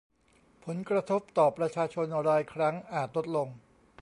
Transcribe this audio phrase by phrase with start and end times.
[0.65, 3.47] ผลกระทบต่อประชาชนรายครั้งอาจลดลง